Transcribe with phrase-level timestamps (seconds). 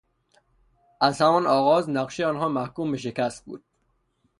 [1.01, 3.65] از همان آغاز نقشهی آنها محکوم به شکست بود.